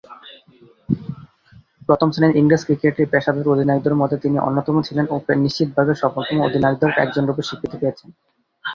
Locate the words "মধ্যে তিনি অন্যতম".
3.95-4.75